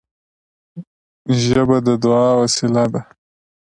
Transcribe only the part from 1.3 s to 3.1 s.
ژبه د دعا وسیله ده